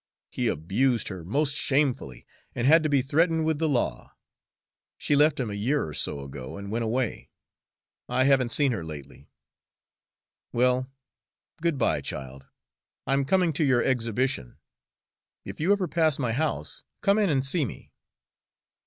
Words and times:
He 0.31 0.47
abused 0.47 1.09
her 1.09 1.23
most 1.23 1.55
shamefully, 1.55 2.25
and 2.55 2.65
had 2.65 2.81
to 2.81 2.89
be 2.89 3.03
threatened 3.03 3.45
with 3.45 3.59
the 3.59 3.69
law. 3.69 4.15
She 4.97 5.15
left 5.15 5.39
him 5.39 5.51
a 5.51 5.53
year 5.53 5.87
or 5.87 5.93
so 5.93 6.21
ago 6.21 6.57
and 6.57 6.71
went 6.71 6.83
away; 6.83 7.29
I 8.09 8.23
haven't 8.23 8.49
seen 8.49 8.71
her 8.71 8.83
lately. 8.83 9.29
Well, 10.51 10.89
good 11.61 11.77
by, 11.77 12.01
child; 12.01 12.47
I'm 13.05 13.25
coming 13.25 13.53
to 13.53 13.63
your 13.63 13.83
exhibition. 13.83 14.57
If 15.45 15.59
you 15.59 15.71
ever 15.71 15.87
pass 15.87 16.17
my 16.17 16.33
house, 16.33 16.83
come 17.01 17.19
in 17.19 17.29
and 17.29 17.45
see 17.45 17.63
me." 17.63 17.91